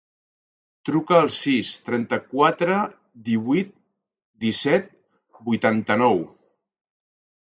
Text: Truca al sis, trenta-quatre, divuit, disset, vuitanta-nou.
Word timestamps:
Truca 0.89 1.17
al 1.17 1.27
sis, 1.39 1.69
trenta-quatre, 1.89 2.77
divuit, 3.27 3.69
disset, 4.47 4.89
vuitanta-nou. 5.51 6.23